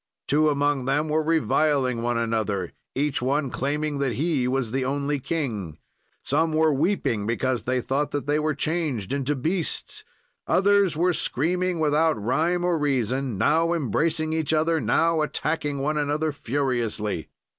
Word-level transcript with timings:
"Two 0.27 0.49
among 0.49 0.85
them 0.85 1.09
were 1.09 1.21
reviling 1.21 2.01
one 2.01 2.17
another, 2.17 2.73
each 2.95 3.21
one 3.21 3.51
claiming 3.51 3.99
that 3.99 4.13
he 4.13 4.47
was 4.47 4.71
the 4.71 4.83
only 4.83 5.19
king. 5.19 5.77
"Some 6.23 6.53
were 6.53 6.73
weeping 6.73 7.27
because 7.27 7.65
they 7.65 7.81
thought 7.81 8.09
that 8.09 8.25
they 8.25 8.39
were 8.39 8.55
changed 8.55 9.13
into 9.13 9.35
beasts. 9.35 10.03
"Others 10.47 10.97
were 10.97 11.13
screaming, 11.13 11.77
without 11.79 12.19
rime 12.19 12.65
or 12.65 12.79
reason, 12.79 13.37
now 13.37 13.73
embracing 13.73 14.33
each 14.33 14.53
other, 14.53 14.81
now 14.81 15.21
attacking 15.21 15.77
one 15.77 15.99
another 15.99 16.31
furiously. 16.31 17.27